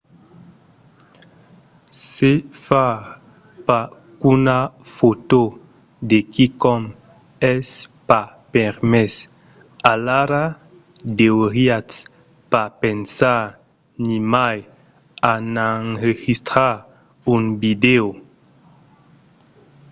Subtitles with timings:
[2.11, 2.31] se
[2.65, 2.97] far
[3.67, 3.87] pas
[4.21, 4.59] qu'una
[4.95, 5.43] fòto
[6.09, 6.81] de quicòm
[7.53, 7.67] es
[8.07, 9.13] pas permés
[9.91, 10.45] alara
[11.19, 11.95] deuriatz
[12.51, 13.43] pas pensar
[14.07, 14.57] nimai
[15.31, 16.75] a n'enregistrar
[17.33, 18.07] un vidèo